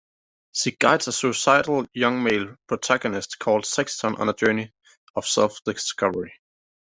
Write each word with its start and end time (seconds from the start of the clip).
She 0.51 0.71
guides 0.71 1.07
a 1.09 1.11
suicidal 1.11 1.85
young 1.93 2.23
male 2.23 2.55
protagonist 2.65 3.37
called 3.37 3.67
Sexton 3.67 4.15
on 4.15 4.29
a 4.29 4.33
journey 4.33 4.73
of 5.15 5.27
self-discovery. 5.27 6.33